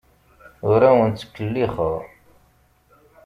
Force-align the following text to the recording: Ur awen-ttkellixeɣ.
Ur 0.69 0.81
awen-ttkellixeɣ. 0.89 1.93